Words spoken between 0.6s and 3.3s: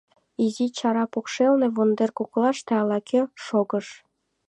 чара покшелне вондер коклаште ала-кӧ